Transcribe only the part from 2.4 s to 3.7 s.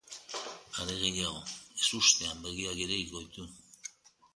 begiak irekiko ditu.